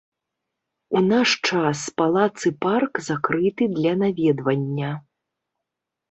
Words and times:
У 0.99 1.01
наш 1.09 1.29
час 1.49 1.77
палац 2.01 2.37
і 2.49 2.51
парк 2.65 2.93
закрыты 3.09 3.67
для 3.75 3.91
наведвання. 4.01 4.91